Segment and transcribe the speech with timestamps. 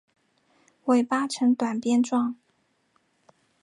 [0.85, 2.35] 尾巴呈短鞭状。